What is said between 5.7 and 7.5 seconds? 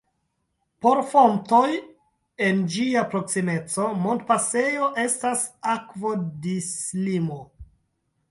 akvodislimo.